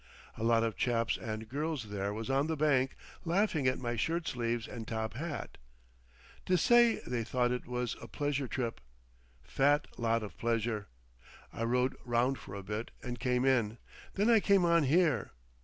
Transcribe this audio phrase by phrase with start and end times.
[0.35, 4.27] A lot of chaps and girls there was on the bank laughed at my shirt
[4.27, 5.59] sleeves and top hat.
[6.43, 8.81] Dessay they thought it was a pleasure trip.
[9.43, 10.87] Fat lot of pleasure!
[11.53, 13.77] I rowed round for a bit and came in.
[14.15, 15.33] Then I came on here.